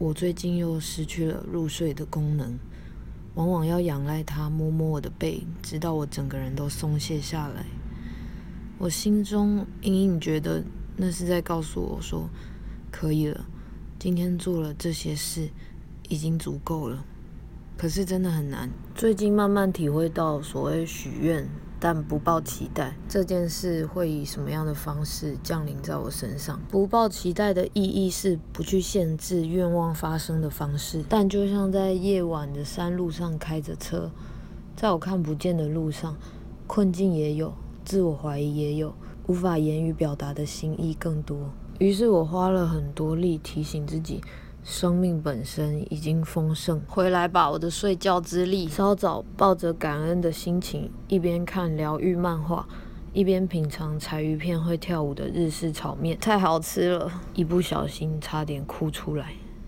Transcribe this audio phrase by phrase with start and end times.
[0.00, 2.58] 我最近又失去了入睡的功能，
[3.34, 7.66] 往往要仰赖他摸摸我的背，直到我整个人都松懈下来。
[8.78, 10.64] 我心中隐隐觉得，
[10.96, 12.30] 那是在告诉我说，
[12.90, 13.44] 可以了，
[13.98, 15.50] 今天做了这些事，
[16.08, 17.04] 已经足够了。
[17.76, 18.70] 可是真的很难。
[18.94, 21.46] 最近慢慢体会到，所谓许愿
[21.82, 26.60] 但不抱期待这件事，会以什么样的方式降临在我身上？
[26.70, 31.02] 不抱期待的意义是不去限制愿望发生的方式。
[31.08, 34.10] 但就像在夜晚的山路上开着车，
[34.76, 36.14] 在我看不见的路上，
[36.66, 38.94] 困境也有，自我怀疑也有，
[39.26, 41.50] 无法言语表达的心意更多。
[41.78, 44.20] 于是我花了很多力提醒自己。
[44.62, 48.68] 生命本身已经丰盛，回来吧我的睡觉之力。
[48.68, 52.66] 稍早抱着感恩的心情，一边看疗愈漫画，
[53.12, 59.32] 一边品尝柴鱼片会跳舞的日式炒面，太好吃了，一不小心差点哭出来。